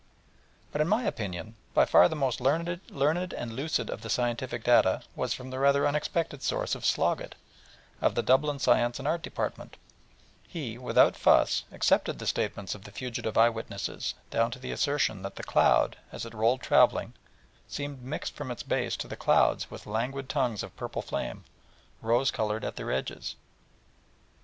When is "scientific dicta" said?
4.09-5.03